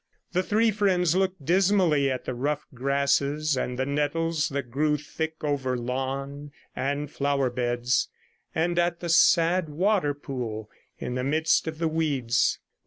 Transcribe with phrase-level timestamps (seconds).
[0.31, 5.35] The three friends looked dismally at the rough grasses and the nettles that grew thick
[5.43, 8.07] over lawn and flowerbeds;
[8.55, 12.57] and at the sad water pool in the midst of the weeds.